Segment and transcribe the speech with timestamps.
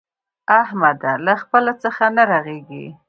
[0.61, 1.11] احمده!
[1.25, 2.85] له خپله څخه نه رغېږي.